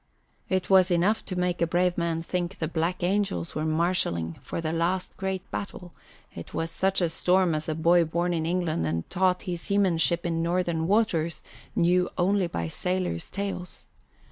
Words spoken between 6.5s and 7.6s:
was such a storm